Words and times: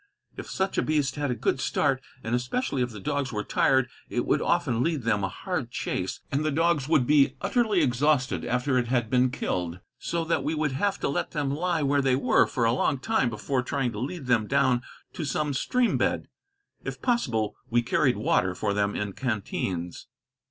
If 0.35 0.49
such 0.49 0.79
a 0.79 0.81
beast 0.81 1.15
had 1.15 1.29
a 1.29 1.35
good 1.35 1.59
start, 1.59 2.01
and 2.23 2.33
especially 2.33 2.81
if 2.81 2.89
the 2.89 2.99
dogs 2.99 3.31
were 3.31 3.43
tired, 3.43 3.87
it 4.09 4.25
would 4.25 4.41
often 4.41 4.81
lead 4.81 5.03
them 5.03 5.23
a 5.23 5.29
hard 5.29 5.69
chase, 5.69 6.21
and 6.31 6.43
the 6.43 6.49
dogs 6.49 6.89
would 6.89 7.05
be 7.05 7.35
utterly 7.39 7.83
exhausted 7.83 8.43
after 8.43 8.79
it 8.79 8.87
had 8.87 9.11
been 9.11 9.29
killed; 9.29 9.79
so 9.99 10.25
that 10.25 10.43
we 10.43 10.55
would 10.55 10.71
have 10.71 10.99
to 11.01 11.07
let 11.07 11.29
them 11.29 11.51
lie 11.53 11.83
where 11.83 12.01
they 12.01 12.15
were 12.15 12.47
for 12.47 12.65
a 12.65 12.73
long 12.73 12.97
time 12.97 13.29
before 13.29 13.61
trying 13.61 13.91
to 13.91 13.99
lead 13.99 14.25
them 14.25 14.47
down 14.47 14.81
to 15.13 15.23
some 15.23 15.53
stream 15.53 15.99
bed. 15.99 16.27
If 16.83 17.03
possible, 17.03 17.55
we 17.69 17.83
carried 17.83 18.17
water 18.17 18.55
for 18.55 18.73
them 18.73 18.95
in 18.95 19.13
canteens. 19.13 20.07